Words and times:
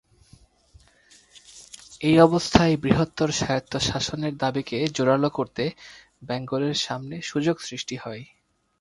এই 2.01 2.15
অবস্থায় 2.19 2.73
বৃহত্তর 2.77 3.29
স্বায়ত্তশাসনের 3.31 4.33
দাবিকে 4.37 4.77
জোরালো 4.87 5.29
করতে 5.29 5.63
বেঙ্গলের 6.23 6.77
সামনে 6.77 7.15
সুযোগ 7.21 7.55
সৃষ্টি 7.59 7.95
হয়। 7.95 8.23